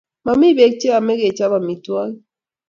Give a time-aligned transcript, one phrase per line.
[0.25, 2.15] Mami pek che yome kechop amitwogik